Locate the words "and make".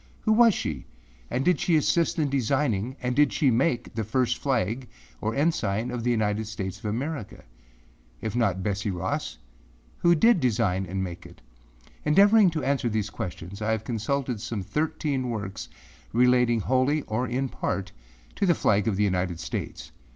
10.87-11.27